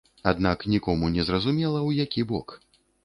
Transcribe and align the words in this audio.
Аднак 0.29 0.63
нікому 0.73 1.09
не 1.17 1.25
зразумела, 1.27 1.83
у 1.91 1.93
які 2.03 2.29
бок. 2.33 2.59